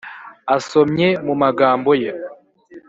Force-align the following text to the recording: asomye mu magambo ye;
asomye 0.55 1.07
mu 1.25 1.33
magambo 1.41 1.91
ye; 2.01 2.11